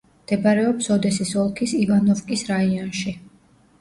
[0.21, 3.15] მდებარეობს ოდესის ოლქის ივანოვკის რაიონში.